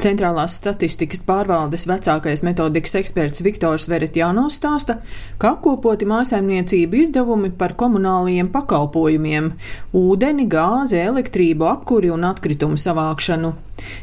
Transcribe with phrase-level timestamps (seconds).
[0.00, 4.94] Centrālās statistikas pārvaldes vecākais metodikas eksperts Viktors Veretjānos stāsta,
[5.36, 9.50] ka apkopoti mājasemniecību izdevumi par komunālajiem pakalpojumiem-
[10.02, 13.52] ūdeni, gāzi, elektrību, apkuri un atkritumu savākšanu.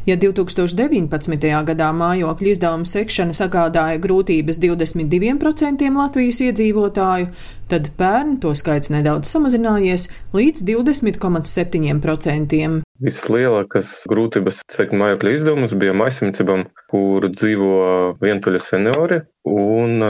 [0.05, 1.65] Ja 2019.
[1.65, 7.27] gadā mājokļu izdevuma sekšana sagādāja grūtības 22% Latvijas iedzīvotāju,
[7.69, 12.86] tad pērn to skaits nedaudz samazinājies līdz 20,7%.
[13.05, 17.75] Vislielākās grūtības sekt mājokļa izdevumus bija maisimniecībām, kur dzīvo
[18.23, 19.19] vientuļi seniori
[19.51, 20.01] un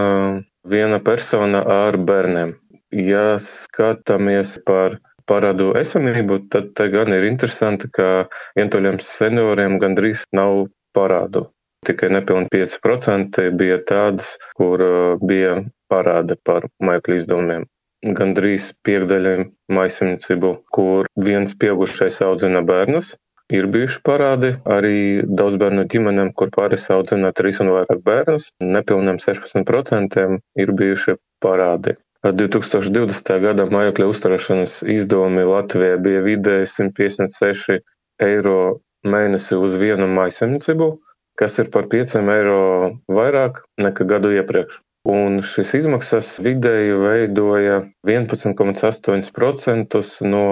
[0.72, 2.56] viena persona ar bērniem.
[2.96, 4.96] Ja skatāmies par
[5.28, 11.50] parādu esamību, tad te gan ir interesanti, ka vientuļiem senioriem gandrīz nav parādu.
[11.88, 14.82] Tikai nepilni 5% bija tādas, kur
[15.28, 15.60] bija
[15.92, 17.68] parāda par mājokļu izdevumiem
[18.06, 23.16] gandrīz piekdaļai maisaimniecību, kur viens pieaugušais audzina bērnus.
[23.58, 28.50] Ir bijuši parādi arī daudz bērnu ģimenēm, kur pāris audzina trīs un vairāk bērnus.
[28.60, 30.20] Nepilniem 16%
[30.64, 31.96] ir bijuši parādi.
[32.28, 33.32] 2020.
[33.40, 37.80] gada mājokļa uzturēšanas izdevumi Latvijā bija vidēji 156
[38.28, 38.58] eiro
[39.08, 40.90] mēnesi uz vienu maisaimniecību,
[41.40, 42.60] kas ir par 5 eiro
[43.08, 47.78] vairāk nekā gadu iepriekš un šīs izmaksas vidēji veidoja
[48.08, 50.44] 11,8% no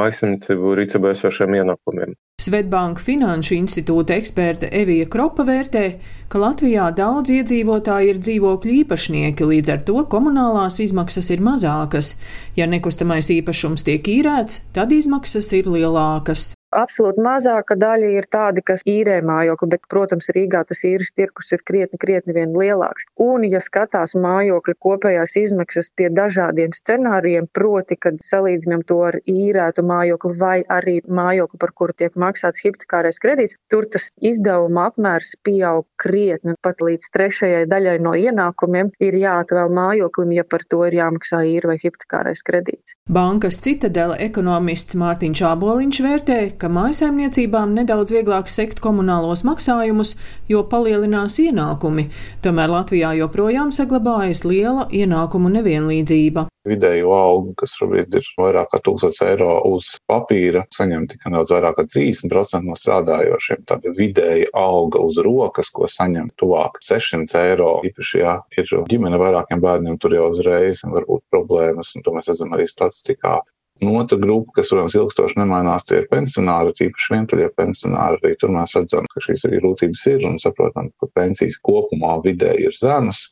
[0.00, 2.10] maisaimniecību rīcībā esošiem ienākumiem.
[2.40, 5.84] Svetbanka Finanšu institūta eksperte Evija Kropa vērtē,
[6.32, 12.14] ka Latvijā daudz iedzīvotāji ir dzīvokļu īpašnieki, līdz ar to komunālās izmaksas ir mazākas.
[12.56, 16.54] Ja nekustamais īpašums tiek īrēts, tad izmaksas ir lielākas.
[16.70, 21.64] Absolūti mazāka daļa ir tādi, kas īrē mājokli, bet, protams, Rīgā tas īres tirkus ir
[21.66, 23.08] krietni, krietni vien lielāks.
[23.18, 29.82] Un, ja skatās mājokļa kopējās izmaksas pie dažādiem scenārijiem, proti, kad salīdzinām to ar īrētu
[29.86, 35.88] mājokli vai arī mājokli, par kuru tiek maksāts hipotekārais kredīts, tur tas izdevuma apmērs pieaug
[35.98, 41.42] krietni, pat līdz trešajai daļai no ienākumiem ir jāatvēl mājoklim, ja par to ir jāmaksā
[41.50, 42.94] īra vai hipotekārais kredīts.
[43.10, 50.14] Bankas citadela ekonomists Mārtiņš Āboliņš vērtē, ka mājsaimniecībām nedaudz vieglāk sekt komunālos maksājumus,
[50.50, 52.08] jo palielinās ienākumi.
[52.44, 56.46] Tomēr Latvijā joprojām saglabājas liela ienākumu nevienlīdzība.
[56.68, 61.78] Vidēju algu, kas šobrīd ir vairāk kā 1000 eiro uz papīra, saņem tikai nedaudz vairāk
[61.78, 63.62] kā 30% no strādājošiem.
[63.70, 67.70] Tāda vidēja alga uz rokas, ko saņem tuvāk 600 eiro.
[67.88, 72.28] Īpaši, ja ir ģimene vairākiem bērniem, tur jau uzreiz var būt problēmas, un to mēs
[72.28, 73.38] redzam arī statistikā.
[73.80, 78.18] Un otra grupa, kas, protams, ilgstoši nemainās, tie ir pensionāri, tīpaši vientuļie pensionāri.
[78.20, 82.68] Arī tur mēs redzam, ka šīs arī grūtības ir un saprotam, ka pensijas kopumā vidēji
[82.68, 83.22] ir zemas,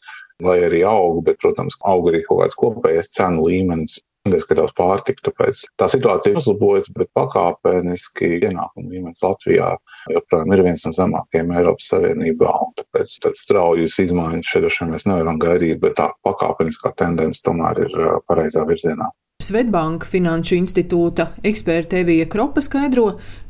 [0.44, 4.00] lai arī aug, bet, protams, aug arī kaut kāds kopējais cenu līmenis.
[4.28, 9.70] Neskatās pārtiku, tāpēc tā situācija uzlabojas, bet pakāpeniski ienākuma līmenis Latvijā
[10.12, 15.78] joprojām ir viens no zemākajiem Eiropas Savienībā, tāpēc tādas straujas izmaiņas šeit mēs nevaram gaidīt,
[15.84, 17.96] bet tā pakāpeniskā tendence tomēr ir
[18.28, 19.08] pareizā virzienā.
[19.48, 23.04] Svetbanka Finanšu institūta eksperte Evija Kropa skaidro,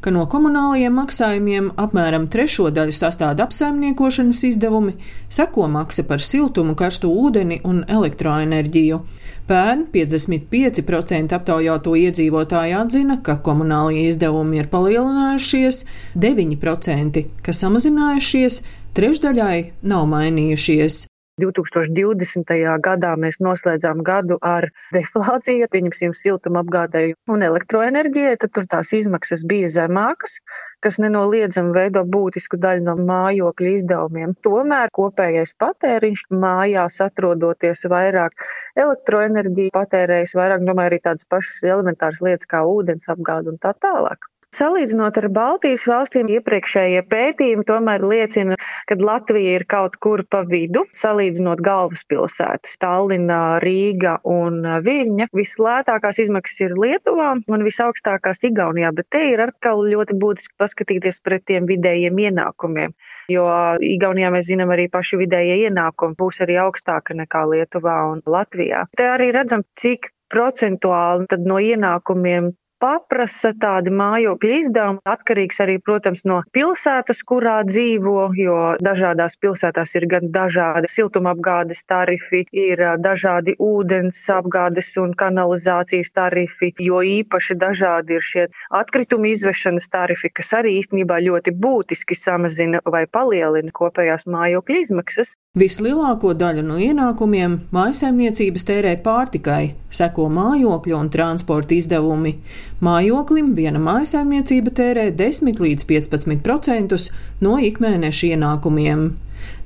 [0.05, 4.95] ka no komunālajiem maksājumiem apmēram trešo daļu sastāda apsaimniekošanas izdevumi,
[5.33, 9.01] seko maksa par siltumu, karstu ūdeni un elektroenerģiju.
[9.49, 18.61] Pērn 55% aptaujāto iedzīvotāju atzina, ka komunālie izdevumi ir palielinājušies, 9%, ka samazinājušies,
[18.93, 21.07] trešdaļai nav mainījušies.
[21.39, 22.55] 2020.
[22.85, 29.45] gadā mēs noslēdzām gadu ar deflāciju, pieņemsim siltuma apgādēju un elektroenerģijai, tad tur tās izmaksas
[29.49, 30.39] bija zemākas,
[30.85, 34.35] kas nenoliedzami veido būtisku daļu no mājokļa izdevumiem.
[34.47, 42.51] Tomēr kopējais patēriņš mājās atrodoties vairāk elektroenerģiju patērējas vairāk, domāju, arī tādas pašas elementāras lietas
[42.51, 44.31] kā ūdens apgāde un tā tālāk.
[44.57, 48.57] Salīdzinot ar Baltijas valstīm, iepriekšējie pētījumi tomēr liecina,
[48.89, 55.29] ka Latvija ir kaut kur pa vidu, salīdzinot galvaspilsētas- Tallinā, Rīga un Viļņa.
[55.37, 61.45] Vislētākās izmaksas ir Lietuvā un visaugstākās Igaunijā, bet te ir atkal ļoti būtiski paskatīties pret
[61.45, 62.95] tiem vidējiem ienākumiem,
[63.29, 63.45] jo
[63.85, 68.87] Igaunijā mēs zinām arī paši vidējie ienākumi būs arī augstāka nekā Lietuvā un Latvijā.
[68.97, 72.51] Te arī redzam, cik procentuāli no ienākumiem
[72.83, 75.03] paprasa tādi mājokļu izdevumi.
[75.09, 82.45] Atkarīgs arī, protams, no pilsētas, kurā dzīvo, jo dažādās pilsētās ir gan dažādi siltumapgādes tarifi,
[82.53, 88.47] ir dažādi ūdens apgādes un kanalizācijas tarifi, jo īpaši dažādi ir šie
[88.81, 95.35] atkritumu izvešanas tarifi, kas arī īstenībā ļoti būtiski samazina vai palielina kopējās mājokļu izmaksas.
[95.59, 102.37] Vislielāko daļu no ienākumiem mājsaimniecības tērē pārtikai, seko mājokļu un transporta izdevumi.
[102.85, 107.01] Mājoklim viena mājsaimniecība tērē 10 līdz 15%
[107.43, 109.11] no ikmēneša ienākumiem.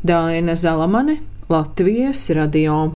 [0.06, 1.20] Dāna Zalamane,
[1.52, 2.92] Latvijas radio.